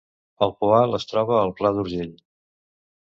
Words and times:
El 0.45 0.53
Poal 0.63 0.97
es 0.99 1.05
troba 1.11 1.37
al 1.41 1.53
Pla 1.61 1.73
d’Urgell 1.77 2.13